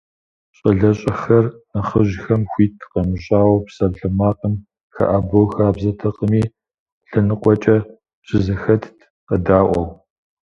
ЩӀалэщӀэхэр 0.57 1.45
нэхъыжьхэм 1.73 2.41
хуит 2.51 2.75
къамыщӀауэ 2.91 3.57
псалъэмакъым 3.65 4.55
хэӀэбэу 4.95 5.47
хабзэтэкъыми, 5.53 6.43
лъэныкъуэкӀэ 7.09 7.77
щызэхэтт, 8.25 8.95
къэдаӀуэу. 9.27 9.87